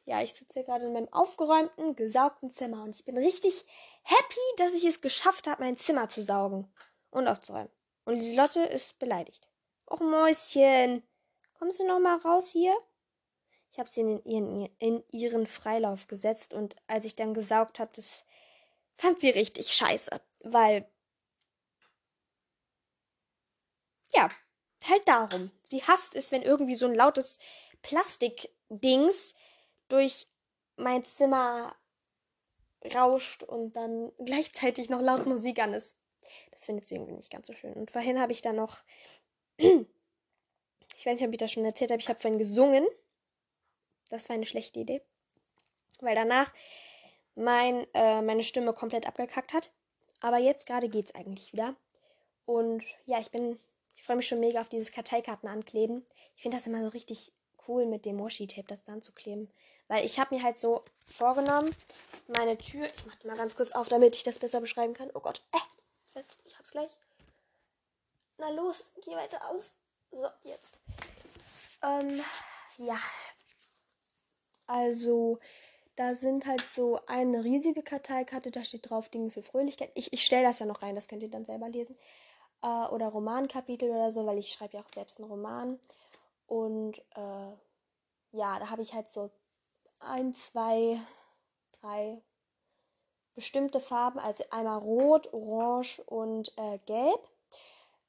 ja, 0.06 0.22
ich 0.22 0.34
sitze 0.34 0.64
gerade 0.64 0.86
in 0.86 0.94
meinem 0.94 1.12
aufgeräumten, 1.12 1.98
gesaugten 1.98 2.54
Zimmer 2.54 2.84
und 2.84 2.96
ich 2.96 3.04
bin 3.04 3.18
richtig 3.18 3.66
happy, 4.04 4.40
dass 4.56 4.74
ich 4.74 4.86
es 4.86 5.02
geschafft 5.02 5.48
habe, 5.48 5.64
mein 5.64 5.76
Zimmer 5.76 6.08
zu 6.08 6.24
saugen 6.24 6.74
und 7.10 7.28
aufzuräumen. 7.28 7.70
Und 8.06 8.20
die 8.20 8.38
Lotte 8.38 8.62
ist 8.62 9.00
beleidigt. 9.00 9.50
Och, 9.86 10.00
Mäuschen, 10.00 11.04
kommst 11.60 11.82
du 11.82 11.86
noch 11.86 12.00
mal 12.00 12.20
raus 12.20 12.50
hier? 12.50 12.74
Ich 13.70 13.80
habe 13.80 13.90
sie 13.90 14.00
in 14.00 14.24
ihren, 14.24 14.66
in 14.80 15.04
ihren 15.12 15.46
Freilauf 15.46 16.08
gesetzt 16.08 16.54
und 16.54 16.78
als 16.88 17.04
ich 17.04 17.18
dann 17.18 17.34
gesaugt 17.34 17.80
habe, 17.80 17.92
das 17.94 18.24
fand 18.96 19.20
sie 19.20 19.32
richtig 19.32 19.74
scheiße, 19.74 20.22
weil 20.46 20.90
ja, 24.14 24.30
halt 24.88 25.08
darum. 25.08 25.52
Sie 25.64 25.84
hasst 25.84 26.16
es, 26.16 26.32
wenn 26.32 26.42
irgendwie 26.42 26.76
so 26.76 26.86
ein 26.86 26.96
lautes 26.96 27.40
Plastikdings 27.82 29.34
durch 29.88 30.28
mein 30.78 31.04
Zimmer 31.04 31.76
rauscht 32.94 33.44
und 33.44 33.76
dann 33.76 34.12
gleichzeitig 34.24 34.90
noch 34.90 35.02
laut 35.02 35.26
Musik 35.26 35.60
an 35.60 35.74
ist. 35.74 35.98
Das 36.52 36.66
findet 36.66 36.88
sie 36.88 36.96
irgendwie 36.96 37.14
nicht 37.14 37.32
ganz 37.32 37.48
so 37.48 37.54
schön. 37.54 37.74
Und 37.74 37.92
vorhin 37.92 38.20
habe 38.20 38.32
ich 38.32 38.42
dann 38.42 38.56
noch, 38.56 38.84
ich 39.58 41.06
weiß 41.06 41.20
nicht, 41.20 41.28
ob 41.28 41.32
ich 41.32 41.38
das 41.38 41.52
schon 41.52 41.66
erzählt 41.66 41.92
habe, 41.92 42.02
ich 42.02 42.10
habe 42.10 42.20
vorhin 42.20 42.40
gesungen. 42.40 42.86
Das 44.10 44.30
war 44.30 44.36
eine 44.36 44.46
schlechte 44.46 44.80
Idee. 44.80 45.02
Weil 46.00 46.16
danach 46.16 46.54
mein, 47.36 47.86
äh, 47.94 48.22
meine 48.22 48.44
Stimme 48.44 48.74
komplett 48.74 49.08
abgekackt 49.08 49.54
hat. 49.54 49.72
Aber 50.22 50.38
jetzt 50.38 50.66
gerade 50.66 50.90
geht 50.90 51.06
es 51.06 51.16
eigentlich 51.16 51.54
wieder. 51.54 51.76
Und 52.46 52.84
ja, 53.06 53.20
ich 53.20 53.32
bin, 53.32 53.60
ich 53.98 54.04
freue 54.04 54.16
mich 54.16 54.28
schon 54.28 54.40
mega 54.40 54.62
auf 54.62 54.70
dieses 54.70 54.92
Karteikarten 54.92 55.50
ankleben. 55.50 56.06
Ich 56.36 56.44
finde 56.44 56.56
das 56.56 56.68
immer 56.68 56.84
so 56.84 56.90
richtig 56.90 57.34
cool, 57.68 57.88
mit 57.88 58.06
dem 58.06 58.20
Washi-Tape 58.20 58.68
das 58.68 58.84
dann 58.84 59.02
zu 59.02 59.12
kleben. 59.12 59.52
Weil 59.88 60.06
ich 60.06 60.20
habe 60.20 60.36
mir 60.36 60.44
halt 60.44 60.58
so 60.58 60.84
vorgenommen, 61.08 61.76
meine 62.28 62.58
Tür, 62.60 62.86
ich 62.86 63.06
mache 63.08 63.18
die 63.24 63.28
mal 63.28 63.36
ganz 63.36 63.56
kurz 63.56 63.72
auf, 63.72 63.90
damit 63.90 64.16
ich 64.16 64.22
das 64.22 64.38
besser 64.38 64.62
beschreiben 64.62 64.94
kann. 64.94 65.10
Oh 65.16 65.20
Gott, 65.20 65.42
äh, 65.52 66.20
jetzt, 66.20 66.40
ich 66.46 66.56
hab's 66.58 66.72
gleich. 66.72 66.92
Na 68.38 68.50
los, 68.52 68.84
geh 69.04 69.16
weiter 69.16 69.50
auf. 69.50 69.72
So, 70.12 70.28
jetzt. 70.44 70.78
Ähm, 71.82 72.22
ja. 72.78 73.00
Also, 74.68 75.40
da 75.96 76.14
sind 76.14 76.46
halt 76.46 76.62
so 76.62 77.00
eine 77.08 77.44
riesige 77.44 77.82
Karteikarte, 77.82 78.52
da 78.52 78.64
steht 78.64 78.88
drauf 78.90 79.10
Dinge 79.10 79.32
für 79.32 79.42
Fröhlichkeit. 79.42 79.92
Ich, 79.96 80.14
ich 80.14 80.24
stelle 80.24 80.44
das 80.44 80.60
ja 80.60 80.68
noch 80.68 80.84
rein, 80.84 80.94
das 80.94 81.08
könnt 81.08 81.24
ihr 81.24 81.32
dann 81.32 81.46
selber 81.46 81.68
lesen. 81.68 81.98
Äh, 82.68 82.88
oder 82.90 83.08
Romankapitel 83.08 83.90
oder 83.90 84.12
so, 84.12 84.26
weil 84.26 84.40
ich 84.40 84.52
schreibe 84.52 84.78
ja 84.78 84.84
auch 84.84 84.94
selbst 84.94 85.20
einen 85.20 85.30
Roman. 85.30 85.80
Und 86.48 86.98
äh, 87.16 87.52
ja, 88.32 88.60
da 88.60 88.70
habe 88.70 88.82
ich 88.82 88.94
halt 88.94 89.10
so 89.10 89.32
ein, 90.00 90.34
zwei, 90.34 91.00
drei 91.80 92.22
bestimmte 93.36 93.80
Farben, 93.80 94.20
also 94.20 94.44
einmal 94.50 94.80
rot, 94.80 95.32
orange 95.34 96.02
und 96.08 96.52
äh, 96.58 96.78
gelb. 96.86 97.22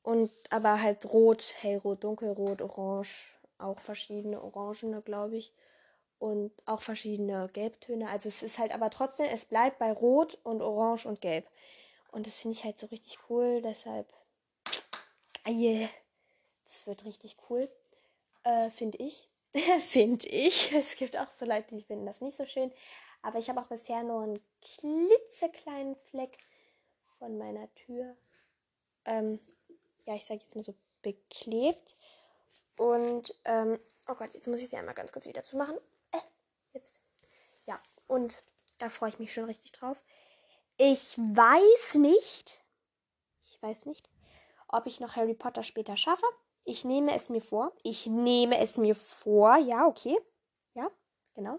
Und 0.02 0.32
aber 0.50 0.80
halt 0.80 1.04
rot, 1.12 1.54
hellrot, 1.60 2.02
dunkelrot, 2.02 2.62
orange, 2.62 3.28
auch 3.58 3.78
verschiedene 3.78 4.42
Orangene, 4.42 5.02
glaube 5.02 5.36
ich. 5.36 5.52
Und 6.18 6.50
auch 6.66 6.80
verschiedene 6.80 7.48
Gelbtöne. 7.52 8.08
Also 8.10 8.28
es 8.28 8.42
ist 8.42 8.58
halt 8.58 8.74
aber 8.74 8.90
trotzdem, 8.90 9.26
es 9.26 9.44
bleibt 9.44 9.78
bei 9.78 9.92
Rot 9.92 10.38
und 10.42 10.62
Orange 10.62 11.06
und 11.06 11.20
Gelb. 11.20 11.46
Und 12.10 12.26
das 12.26 12.38
finde 12.38 12.56
ich 12.56 12.64
halt 12.64 12.78
so 12.78 12.86
richtig 12.86 13.18
cool. 13.28 13.62
Deshalb, 13.62 14.12
geil. 15.49 15.88
Das 16.64 16.87
wird 16.87 17.05
richtig 17.05 17.37
cool. 17.49 17.69
Äh, 18.45 18.71
finde 18.71 18.99
ich. 18.99 19.28
finde 19.81 20.26
ich. 20.28 20.73
Es 20.73 20.97
gibt 20.97 21.17
auch 21.17 21.31
so 21.31 21.45
Leute, 21.45 21.75
die 21.75 21.83
finden 21.83 22.07
das 22.07 22.21
nicht 22.21 22.37
so 22.37 22.47
schön. 22.47 22.73
Aber 23.23 23.38
ich 23.38 23.49
habe 23.49 23.61
auch 23.61 23.67
bisher 23.67 24.02
nur 24.02 24.23
einen 24.23 24.40
klitzekleinen 24.61 25.97
Fleck 26.11 26.38
von 27.19 27.37
meiner 27.38 27.73
Tür. 27.75 28.17
Ähm, 29.05 29.40
ja, 30.05 30.14
ich 30.14 30.25
sage 30.25 30.40
jetzt 30.40 30.55
mal 30.55 30.62
so 30.62 30.75
beklebt. 31.02 31.97
Und, 32.76 33.35
ähm, 33.45 33.81
oh 34.09 34.14
Gott, 34.14 34.35
jetzt 34.35 34.47
muss 34.47 34.62
ich 34.62 34.69
sie 34.69 34.76
einmal 34.76 34.95
ganz 34.95 35.11
kurz 35.11 35.26
wieder 35.26 35.43
zumachen. 35.43 35.76
Äh, 36.12 36.19
jetzt. 36.75 36.95
Ja, 37.67 37.83
und 38.07 38.40
da 38.78 38.88
freue 38.88 39.09
ich 39.09 39.19
mich 39.19 39.33
schon 39.33 39.45
richtig 39.45 39.73
drauf. 39.73 40.00
Ich 40.76 41.19
weiß 41.19 41.95
nicht, 41.95 42.62
ich 43.40 43.61
weiß 43.61 43.87
nicht, 43.87 44.09
ob 44.68 44.87
ich 44.87 45.00
noch 45.00 45.16
Harry 45.16 45.34
Potter 45.34 45.62
später 45.62 45.96
schaffe. 45.96 46.26
Ich 46.64 46.84
nehme 46.84 47.14
es 47.14 47.30
mir 47.30 47.40
vor. 47.40 47.72
Ich 47.82 48.06
nehme 48.06 48.58
es 48.58 48.76
mir 48.76 48.94
vor. 48.94 49.56
Ja, 49.56 49.87
okay. 49.87 50.16
Ja, 50.75 50.90
genau. 51.34 51.54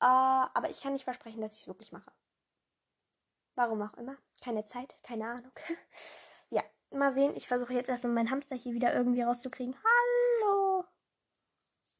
Äh, 0.00 0.06
aber 0.06 0.68
ich 0.70 0.80
kann 0.82 0.92
nicht 0.92 1.04
versprechen, 1.04 1.40
dass 1.40 1.54
ich 1.54 1.62
es 1.62 1.66
wirklich 1.66 1.92
mache. 1.92 2.12
Warum 3.54 3.82
auch 3.82 3.94
immer. 3.94 4.16
Keine 4.42 4.66
Zeit, 4.66 4.96
keine 5.02 5.28
Ahnung. 5.28 5.52
ja, 6.50 6.62
mal 6.90 7.10
sehen. 7.10 7.34
Ich 7.36 7.48
versuche 7.48 7.72
jetzt 7.72 7.88
erstmal 7.88 8.12
meinen 8.12 8.30
Hamster 8.30 8.56
hier 8.56 8.74
wieder 8.74 8.92
irgendwie 8.92 9.22
rauszukriegen. 9.22 9.76
Hallo. 9.82 10.84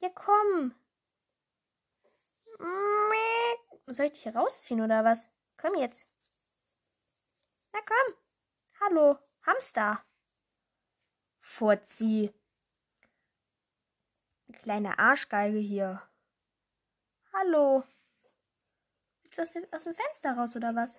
Ja, 0.01 0.11
komm. 0.11 0.75
Soll 3.87 4.07
ich 4.07 4.13
dich 4.13 4.23
hier 4.23 4.37
rausziehen 4.37 4.81
oder 4.81 5.05
was? 5.05 5.27
Komm 5.57 5.75
jetzt. 5.77 6.03
Na 7.73 7.81
komm. 7.81 8.15
Hallo, 8.81 9.19
Hamster. 9.47 10.05
Furzi. 11.45 12.33
Kleine 14.63 14.99
Arschgeige 14.99 15.59
hier. 15.59 16.03
Hallo. 17.35 17.85
Bist 19.23 19.37
du 19.37 19.43
aus 19.43 19.53
dem, 19.53 19.67
aus 19.71 19.85
dem 19.85 19.95
Fenster 19.95 20.33
raus 20.33 20.57
oder 20.57 20.75
was? 20.75 20.99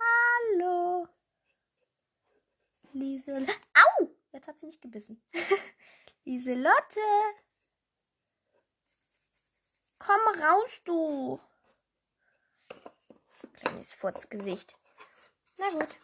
Hallo. 0.00 1.06
Liesel. 2.92 3.46
Au! 3.74 4.08
Jetzt 4.32 4.48
hat 4.48 4.58
sie 4.58 4.66
mich 4.66 4.80
gebissen. 4.80 5.22
Lieselotte. 6.24 7.00
Komm 9.98 10.42
raus, 10.42 10.70
du. 10.84 11.40
Kleines 13.52 13.94
Furzgesicht. 13.94 14.74
Na 15.58 15.70
gut 15.72 15.98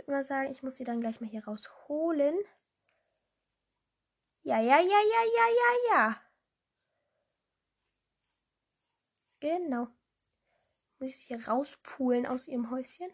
würde 0.00 0.12
mal 0.12 0.24
sagen, 0.24 0.50
ich 0.50 0.62
muss 0.62 0.76
sie 0.76 0.84
dann 0.84 1.00
gleich 1.00 1.20
mal 1.20 1.28
hier 1.28 1.44
rausholen. 1.44 2.38
Ja, 4.42 4.58
ja, 4.58 4.80
ja, 4.80 4.80
ja, 4.80 5.24
ja, 5.36 5.46
ja, 5.48 5.94
ja. 5.94 6.22
Genau. 9.40 9.88
Muss 10.98 11.10
ich 11.10 11.18
sie 11.18 11.34
hier 11.34 11.48
rauspulen 11.48 12.26
aus 12.26 12.48
ihrem 12.48 12.70
Häuschen? 12.70 13.10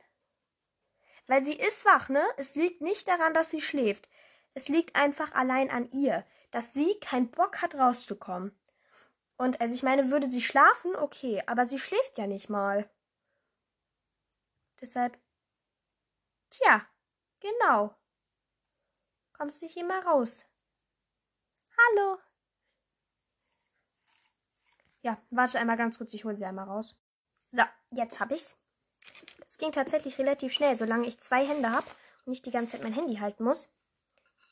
Weil 1.26 1.42
sie 1.42 1.56
ist 1.56 1.84
wach, 1.84 2.08
ne? 2.08 2.22
Es 2.36 2.54
liegt 2.54 2.80
nicht 2.80 3.08
daran, 3.08 3.34
dass 3.34 3.50
sie 3.50 3.60
schläft. 3.60 4.08
Es 4.54 4.68
liegt 4.68 4.94
einfach 4.94 5.32
allein 5.32 5.70
an 5.70 5.90
ihr, 5.90 6.24
dass 6.52 6.72
sie 6.72 6.98
keinen 7.00 7.30
Bock 7.32 7.62
hat, 7.62 7.74
rauszukommen. 7.74 8.56
Und 9.36 9.60
also 9.60 9.74
ich 9.74 9.82
meine, 9.82 10.10
würde 10.12 10.30
sie 10.30 10.40
schlafen, 10.40 10.94
okay, 10.96 11.42
aber 11.46 11.66
sie 11.66 11.80
schläft 11.80 12.16
ja 12.16 12.28
nicht 12.28 12.48
mal. 12.48 12.88
Deshalb 14.80 15.18
Tja, 16.50 16.86
genau. 17.40 17.94
Kommst 19.32 19.62
du 19.62 19.66
hier 19.66 19.84
mal 19.84 20.00
raus? 20.00 20.46
Hallo. 21.76 22.18
Ja, 25.02 25.18
warte 25.30 25.58
einmal 25.58 25.76
ganz 25.76 25.98
kurz, 25.98 26.14
ich 26.14 26.24
hole 26.24 26.36
sie 26.36 26.44
einmal 26.44 26.66
raus. 26.66 26.96
So, 27.42 27.62
jetzt 27.90 28.18
hab 28.18 28.32
ich's. 28.32 28.56
Es 29.48 29.58
ging 29.58 29.72
tatsächlich 29.72 30.18
relativ 30.18 30.52
schnell, 30.52 30.76
solange 30.76 31.06
ich 31.06 31.20
zwei 31.20 31.46
Hände 31.46 31.70
habe 31.70 31.86
und 32.24 32.30
nicht 32.30 32.44
die 32.46 32.50
ganze 32.50 32.72
Zeit 32.72 32.82
mein 32.82 32.92
Handy 32.92 33.16
halten 33.16 33.44
muss. 33.44 33.68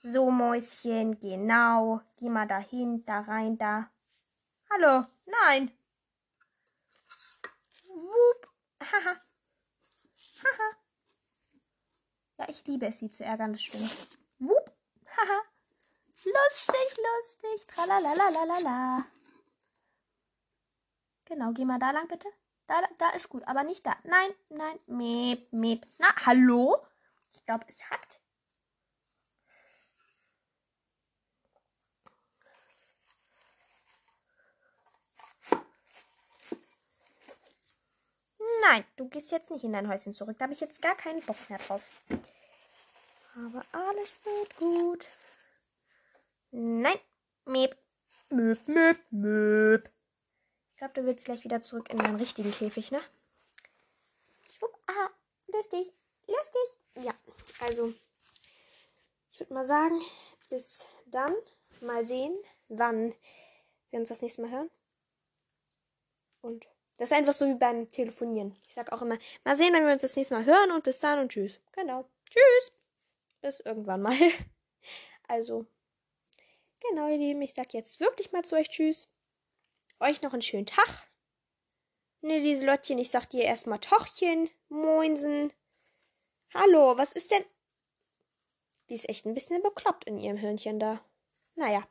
So, 0.03 0.31
Mäuschen, 0.31 1.19
genau. 1.19 2.03
Geh 2.17 2.29
mal 2.29 2.47
dahin, 2.47 3.05
da 3.05 3.21
rein, 3.21 3.59
da. 3.59 3.91
Hallo, 4.71 5.07
nein. 5.25 5.71
Wupp. 7.89 8.53
Haha. 8.81 9.21
Haha. 10.43 10.84
Ja, 12.39 12.49
ich 12.49 12.67
liebe 12.67 12.87
es, 12.87 12.99
sie 12.99 13.09
zu 13.09 13.25
ärgern, 13.25 13.53
das 13.53 13.63
stimmt. 13.63 14.09
Wupp. 14.39 14.73
Haha. 15.17 15.43
lustig, 16.25 16.97
lustig. 16.97 17.67
Tralalalalala. 17.69 19.07
Genau, 21.27 21.53
geh 21.53 21.65
mal 21.65 21.79
da 21.79 21.91
lang, 21.91 22.09
bitte. 22.09 22.29
Da, 22.67 22.81
da 22.99 23.11
ist 23.11 23.29
gut, 23.29 23.47
aber 23.47 23.63
nicht 23.63 23.87
da. 23.87 23.95
Nein, 24.05 24.31
nein. 24.49 24.79
Meep, 24.87 25.53
meep. 25.53 25.87
Na, 25.99 26.09
hallo? 26.27 26.85
Ich 27.33 27.45
glaube, 27.45 27.65
es 27.69 27.83
hackt. 27.91 28.21
Nein, 38.63 38.85
du 38.97 39.09
gehst 39.09 39.31
jetzt 39.33 39.51
nicht 39.51 39.65
in 39.65 39.73
dein 39.73 39.89
Häuschen 39.89 40.15
zurück. 40.15 40.37
Da 40.39 40.45
habe 40.45 40.53
ich 40.53 40.61
jetzt 40.61 40.81
gar 40.81 40.97
keinen 40.97 41.23
Bock 41.23 41.37
mehr 41.49 41.59
drauf. 41.59 41.91
Aber 43.37 43.65
alles 43.73 44.21
wird 44.25 44.57
gut. 44.57 45.07
Nein. 46.51 46.99
Möp. 47.47 47.77
Möp, 48.31 48.67
möp, 48.69 48.99
möp. 49.11 49.91
Ich 50.71 50.79
glaube, 50.79 50.93
glaube, 50.93 51.01
du 51.01 51.07
willst 51.07 51.25
gleich 51.25 51.45
wieder 51.45 51.61
zurück 51.61 51.89
in 51.91 51.99
deinen 51.99 52.17
richtigen 52.17 52.53
Käfig, 52.53 52.91
ne? 52.91 53.01
Schwupp, 54.51 54.77
aha, 54.87 55.11
lustig, 55.47 55.93
lustig. 56.27 56.79
Ja, 57.03 57.15
also, 57.61 57.95
ich 59.31 59.41
würde 59.41 59.55
mal 59.55 59.67
sagen, 59.67 60.01
bis 60.49 60.89
dann. 61.07 61.35
Mal 61.81 62.05
sehen, 62.05 62.39
wann 62.69 63.15
wir 63.91 63.99
uns 63.99 64.09
das 64.09 64.23
nächste 64.23 64.43
Mal 64.43 64.51
hören. 64.51 64.71
Und 66.41 66.67
das 66.97 67.11
ist 67.11 67.17
einfach 67.17 67.33
so 67.33 67.47
wie 67.47 67.55
beim 67.55 67.89
Telefonieren. 67.89 68.59
Ich 68.67 68.75
sag 68.75 68.93
auch 68.93 69.03
immer, 69.03 69.19
mal 69.45 69.57
sehen, 69.57 69.73
wenn 69.73 69.85
wir 69.85 69.93
uns 69.93 70.03
das 70.03 70.17
nächste 70.17 70.35
Mal 70.35 70.45
hören 70.45 70.71
und 70.71 70.85
bis 70.85 71.01
dann 71.01 71.19
und 71.19 71.31
tschüss. 71.31 71.61
Genau. 71.73 72.05
Tschüss. 72.31 72.73
Bis 73.41 73.61
irgendwann 73.61 74.03
mal. 74.03 74.17
Also, 75.27 75.65
genau, 76.81 77.09
ihr 77.09 77.17
Lieben, 77.17 77.41
ich 77.41 77.55
sag 77.55 77.73
jetzt 77.73 77.99
wirklich 77.99 78.31
mal 78.33 78.45
zu 78.45 78.57
euch 78.57 78.69
Tschüss. 78.69 79.09
Euch 79.99 80.21
noch 80.21 80.35
einen 80.35 80.43
schönen 80.43 80.67
Tag. 80.67 81.09
Ne, 82.21 82.43
diese 82.43 82.67
Lottchen, 82.67 82.99
ich 82.99 83.11
sag 83.11 83.31
dir 83.31 83.45
erstmal 83.45 83.79
Tochchen, 83.79 84.51
Moinsen. 84.69 85.51
Hallo, 86.53 86.99
was 86.99 87.13
ist 87.13 87.31
denn? 87.31 87.45
Die 88.89 88.95
ist 88.95 89.09
echt 89.09 89.25
ein 89.25 89.33
bisschen 89.35 89.63
bekloppt 89.63 90.05
in 90.05 90.19
ihrem 90.19 90.41
Hörnchen 90.41 90.79
da. 90.79 91.03
Naja, 91.55 91.89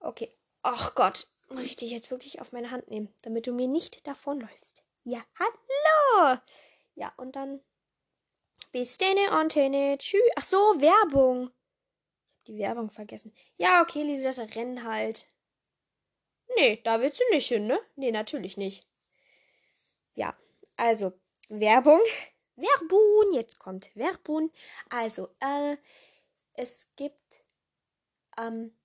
okay. 0.00 0.34
Ach 0.62 0.94
Gott, 0.94 1.28
muss 1.48 1.66
ich 1.66 1.76
dich 1.76 1.90
jetzt 1.90 2.10
wirklich 2.10 2.40
auf 2.40 2.52
meine 2.52 2.70
Hand 2.70 2.88
nehmen, 2.88 3.12
damit 3.22 3.46
du 3.46 3.52
mir 3.52 3.68
nicht 3.68 4.06
davonläufst. 4.06 4.82
Ja, 5.02 5.22
hallo! 5.38 6.38
Ja, 6.94 7.12
und 7.16 7.36
dann 7.36 7.60
bis 8.72 8.98
denne 8.98 9.30
Antenne. 9.30 9.98
Tschüss. 9.98 10.22
Ach 10.36 10.44
so, 10.44 10.56
Werbung. 10.56 11.44
Ich 11.46 12.38
hab 12.38 12.44
die 12.46 12.58
Werbung 12.58 12.90
vergessen. 12.90 13.32
Ja, 13.56 13.82
okay, 13.82 14.02
Lisette, 14.02 14.48
renn 14.54 14.84
halt. 14.84 15.28
Nee, 16.56 16.80
da 16.82 17.00
willst 17.00 17.20
du 17.20 17.24
nicht 17.30 17.48
hin, 17.48 17.66
ne? 17.66 17.78
Nee, 17.96 18.10
natürlich 18.10 18.56
nicht. 18.56 18.86
Ja, 20.14 20.36
also, 20.76 21.12
Werbung. 21.48 22.00
Werbung, 22.56 23.32
jetzt 23.32 23.58
kommt 23.58 23.94
Werbung. 23.96 24.52
Also, 24.88 25.28
äh, 25.40 25.76
es 26.54 26.88
gibt, 26.96 27.44
ähm, 28.38 28.76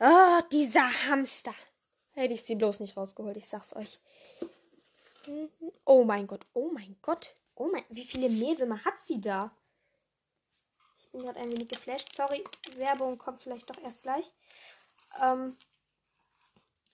Oh, 0.00 0.40
dieser 0.52 1.06
Hamster. 1.06 1.54
Hätte 2.12 2.34
ich 2.34 2.42
sie 2.42 2.54
bloß 2.54 2.80
nicht 2.80 2.96
rausgeholt, 2.96 3.36
ich 3.36 3.48
sag's 3.48 3.74
euch. 3.74 3.98
Oh 5.84 6.04
mein 6.04 6.26
Gott, 6.26 6.46
oh 6.52 6.70
mein 6.72 6.96
Gott. 7.02 7.34
Oh 7.54 7.68
mein, 7.72 7.84
wie 7.88 8.04
viele 8.04 8.28
Mehlwürmer 8.28 8.84
hat 8.84 9.00
sie 9.00 9.20
da? 9.20 9.50
Ich 10.98 11.10
bin 11.10 11.22
gerade 11.22 11.40
ein 11.40 11.50
wenig 11.50 11.68
geflasht. 11.68 12.14
Sorry, 12.14 12.44
Werbung 12.76 13.18
kommt 13.18 13.40
vielleicht 13.40 13.68
doch 13.68 13.82
erst 13.82 14.02
gleich. 14.02 14.30
Ähm, 15.20 15.56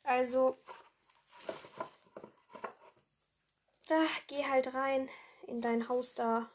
also, 0.02 0.58
da 3.86 4.02
geh 4.28 4.44
halt 4.44 4.72
rein 4.72 5.08
in 5.46 5.60
dein 5.60 5.88
Haus 5.88 6.14
da. 6.14 6.50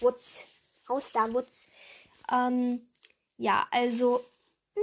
Wutz. 0.00 0.44
Haus 0.88 1.12
da, 1.12 1.32
Wutz. 1.32 1.68
Ähm, 2.32 2.90
ja, 3.36 3.66
also, 3.70 4.24
mh, 4.74 4.82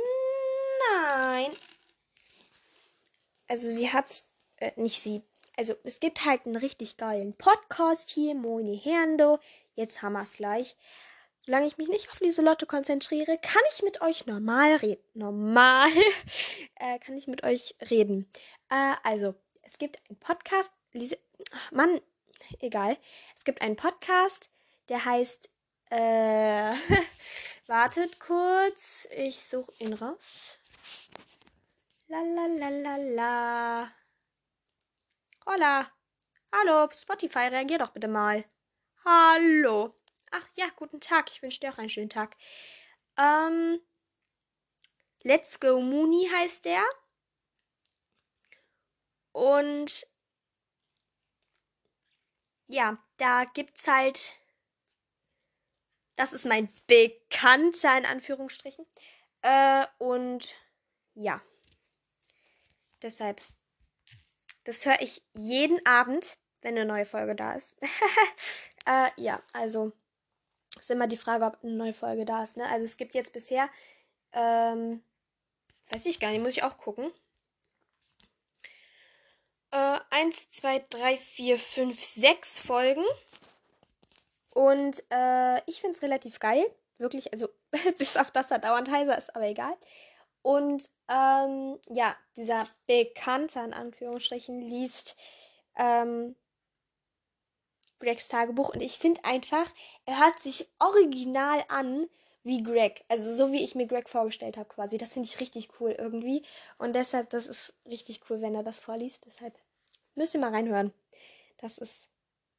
Nein. 0.91 1.51
Also 3.47 3.69
sie 3.69 3.91
hat, 3.91 4.23
äh, 4.57 4.71
nicht 4.75 5.01
sie. 5.01 5.21
Also 5.57 5.75
es 5.83 5.99
gibt 5.99 6.25
halt 6.25 6.45
einen 6.45 6.55
richtig 6.55 6.97
geilen 6.97 7.33
Podcast 7.33 8.09
hier, 8.09 8.35
Moni 8.35 8.77
Herndo. 8.77 9.39
Jetzt 9.75 10.01
haben 10.01 10.13
wir 10.13 10.23
es 10.23 10.33
gleich. 10.33 10.75
Solange 11.45 11.65
ich 11.65 11.77
mich 11.77 11.87
nicht 11.87 12.09
auf 12.11 12.19
Lieselotte 12.19 12.65
konzentriere, 12.65 13.37
kann 13.37 13.61
ich 13.73 13.81
mit 13.81 14.01
euch 14.01 14.25
normal 14.25 14.75
reden. 14.75 15.03
Normal 15.13 15.89
äh, 16.75 16.99
kann 16.99 17.17
ich 17.17 17.27
mit 17.27 17.43
euch 17.43 17.75
reden. 17.89 18.29
Äh, 18.69 18.95
also, 19.03 19.33
es 19.61 19.77
gibt 19.77 19.97
einen 20.09 20.19
Podcast. 20.19 20.69
Lise 20.93 21.17
Ach, 21.53 21.71
Mann, 21.71 22.01
egal. 22.59 22.97
Es 23.37 23.45
gibt 23.45 23.61
einen 23.61 23.77
Podcast, 23.77 24.49
der 24.89 25.05
heißt. 25.05 25.49
Äh, 25.89 26.73
wartet 27.67 28.19
kurz. 28.19 29.07
Ich 29.11 29.39
suche 29.39 29.71
ihn 29.79 29.93
raus. 29.93 30.17
La 32.07 32.21
la 32.21 32.47
la 32.47 32.69
la 32.69 32.97
la. 32.97 33.91
Hola. 35.45 35.91
Hallo, 36.51 36.89
Spotify, 36.93 37.47
reagier 37.49 37.79
doch 37.79 37.91
bitte 37.91 38.07
mal. 38.07 38.45
Hallo. 39.03 39.93
Ach 40.31 40.47
ja, 40.55 40.67
guten 40.75 41.01
Tag. 41.01 41.29
Ich 41.29 41.41
wünsche 41.41 41.59
dir 41.59 41.71
auch 41.71 41.77
einen 41.77 41.89
schönen 41.89 42.09
Tag. 42.09 42.37
Ähm, 43.17 43.81
Let's 45.23 45.59
Go 45.59 45.81
Mooney 45.81 46.29
heißt 46.31 46.65
der. 46.65 46.83
Und 49.33 50.07
ja, 52.67 52.97
da 53.17 53.45
gibt's 53.45 53.87
halt. 53.87 54.35
Das 56.15 56.33
ist 56.33 56.45
mein 56.45 56.69
Bekannter 56.87 57.97
in 57.97 58.05
Anführungsstrichen. 58.05 58.85
Äh, 59.41 59.85
und 59.99 60.55
ja. 61.17 61.41
Deshalb, 63.01 63.41
das 64.63 64.85
höre 64.85 65.01
ich 65.01 65.21
jeden 65.33 65.83
Abend, 65.85 66.37
wenn 66.61 66.75
eine 66.75 66.85
neue 66.85 67.05
Folge 67.05 67.35
da 67.35 67.53
ist. 67.53 67.77
äh, 68.85 69.09
ja, 69.17 69.41
also 69.53 69.93
ist 70.79 70.91
immer 70.91 71.07
die 71.07 71.17
Frage, 71.17 71.45
ob 71.45 71.63
eine 71.63 71.73
neue 71.73 71.93
Folge 71.93 72.25
da 72.25 72.43
ist. 72.43 72.57
Ne? 72.57 72.67
Also 72.69 72.85
es 72.85 72.97
gibt 72.97 73.15
jetzt 73.15 73.33
bisher, 73.33 73.69
ähm, 74.33 75.03
weiß 75.89 76.05
ich 76.05 76.19
gar 76.19 76.29
nicht, 76.31 76.41
muss 76.41 76.57
ich 76.57 76.63
auch 76.63 76.77
gucken. 76.77 77.11
Äh, 79.71 79.99
eins, 80.09 80.49
zwei, 80.51 80.85
drei, 80.89 81.17
vier, 81.17 81.57
fünf, 81.57 82.01
sechs 82.01 82.59
Folgen. 82.59 83.03
Und 84.51 85.03
äh, 85.11 85.61
ich 85.69 85.81
finde 85.81 85.95
es 85.95 86.01
relativ 86.01 86.39
geil. 86.39 86.65
Wirklich, 86.97 87.31
also 87.31 87.49
bis 87.97 88.17
auf 88.17 88.31
das 88.31 88.51
er 88.51 88.59
dauernd 88.59 88.89
heiser 88.89 89.17
ist, 89.17 89.35
aber 89.35 89.45
egal. 89.45 89.75
Und 90.41 90.89
ähm, 91.09 91.79
ja, 91.89 92.15
dieser 92.35 92.65
Bekannte 92.85 93.59
in 93.59 93.73
Anführungsstrichen 93.73 94.61
liest 94.61 95.15
ähm, 95.75 96.35
Gregs 97.99 98.27
Tagebuch 98.27 98.69
und 98.69 98.81
ich 98.81 98.97
finde 98.99 99.23
einfach, 99.25 99.65
er 100.05 100.19
hört 100.19 100.39
sich 100.39 100.69
original 100.79 101.63
an 101.67 102.07
wie 102.43 102.63
Greg. 102.63 103.03
Also 103.09 103.35
so 103.35 103.51
wie 103.51 103.63
ich 103.63 103.75
mir 103.75 103.87
Greg 103.87 104.07
vorgestellt 104.07 104.57
habe 104.57 104.69
quasi. 104.69 104.97
Das 104.97 105.13
finde 105.13 105.27
ich 105.27 105.39
richtig 105.39 105.69
cool 105.79 105.91
irgendwie. 105.91 106.43
Und 106.77 106.93
deshalb, 106.93 107.29
das 107.31 107.47
ist 107.47 107.73
richtig 107.85 108.21
cool, 108.29 108.41
wenn 108.41 108.55
er 108.55 108.63
das 108.63 108.79
vorliest. 108.79 109.25
Deshalb 109.25 109.53
müsst 110.15 110.33
ihr 110.33 110.39
mal 110.39 110.53
reinhören. 110.53 110.93
Das 111.57 111.77
ist 111.77 112.09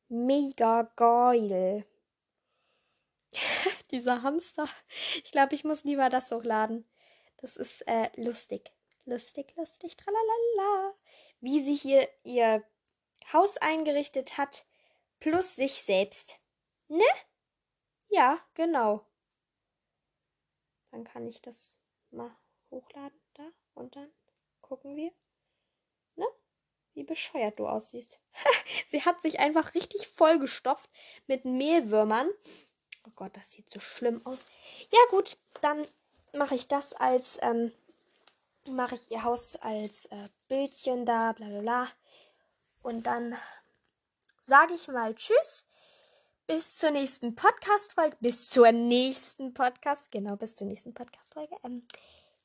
mega 0.08 0.82
geil. 0.96 1.86
Dieser 3.90 4.22
Hamster. 4.22 4.66
Ich 5.24 5.32
glaube, 5.32 5.54
ich 5.54 5.64
muss 5.64 5.84
lieber 5.84 6.10
das 6.10 6.30
hochladen. 6.30 6.84
Das 7.38 7.56
ist 7.56 7.82
äh, 7.86 8.10
lustig. 8.16 8.72
Lustig, 9.04 9.54
lustig, 9.56 9.96
tralalala. 9.96 10.94
Wie 11.40 11.60
sie 11.60 11.74
hier 11.74 12.08
ihr 12.24 12.62
Haus 13.32 13.56
eingerichtet 13.56 14.36
hat, 14.36 14.66
plus 15.20 15.56
sich 15.56 15.82
selbst. 15.82 16.40
Ne? 16.88 17.04
Ja, 18.08 18.38
genau. 18.54 19.06
Dann 20.90 21.04
kann 21.04 21.26
ich 21.26 21.40
das 21.42 21.78
mal 22.10 22.34
hochladen 22.70 23.20
da 23.34 23.46
und 23.74 23.96
dann 23.96 24.10
gucken 24.60 24.96
wir. 24.96 25.12
Ne? 26.16 26.26
Wie 26.94 27.04
bescheuert 27.04 27.58
du 27.58 27.66
aussiehst. 27.66 28.20
sie 28.88 29.04
hat 29.04 29.22
sich 29.22 29.38
einfach 29.38 29.74
richtig 29.74 30.06
vollgestopft 30.06 30.90
mit 31.26 31.44
Mehlwürmern. 31.44 32.30
Oh 33.06 33.12
Gott, 33.14 33.36
das 33.36 33.52
sieht 33.52 33.70
so 33.70 33.80
schlimm 33.80 34.24
aus. 34.26 34.44
Ja 34.90 35.00
gut, 35.10 35.38
dann 35.60 35.86
mache 36.32 36.54
ich 36.54 36.68
das 36.68 36.92
als, 36.94 37.38
ähm, 37.42 37.72
mache 38.68 38.96
ich 38.96 39.10
ihr 39.10 39.24
Haus 39.24 39.56
als 39.56 40.06
äh, 40.06 40.28
Bildchen 40.48 41.04
da, 41.04 41.32
bla 41.32 41.46
bla 41.48 41.60
bla. 41.60 41.88
Und 42.82 43.04
dann 43.04 43.36
sage 44.42 44.74
ich 44.74 44.88
mal 44.88 45.14
Tschüss. 45.14 45.66
Bis 46.46 46.78
zur 46.78 46.90
nächsten 46.90 47.34
Podcast-Folge. 47.34 48.16
Bis 48.20 48.48
zur 48.48 48.72
nächsten 48.72 49.52
Podcast. 49.52 50.10
Genau, 50.10 50.36
bis 50.36 50.54
zur 50.54 50.66
nächsten 50.66 50.94
Podcast-Folge. 50.94 51.54
Ähm, 51.62 51.86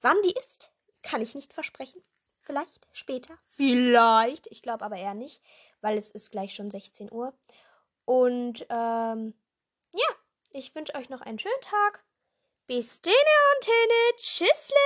wann 0.01 0.21
die 0.23 0.33
ist, 0.33 0.71
kann 1.03 1.21
ich 1.21 1.35
nicht 1.35 1.53
versprechen. 1.53 2.03
Vielleicht 2.41 2.89
später. 2.91 3.37
Vielleicht. 3.47 4.47
Ich 4.47 4.61
glaube 4.61 4.83
aber 4.83 4.97
eher 4.97 5.13
nicht, 5.13 5.41
weil 5.79 5.97
es 5.97 6.11
ist 6.11 6.31
gleich 6.31 6.53
schon 6.53 6.69
16 6.69 7.09
Uhr. 7.13 7.33
Und 8.03 8.65
ähm, 8.69 9.33
ja, 9.93 10.07
ich 10.49 10.75
wünsche 10.75 10.95
euch 10.95 11.09
noch 11.09 11.21
einen 11.21 11.39
schönen 11.39 11.61
Tag. 11.61 12.03
Bis 12.65 13.01
denne 13.01 13.15
Antenne. 13.55 14.15
Tschüssle. 14.17 14.77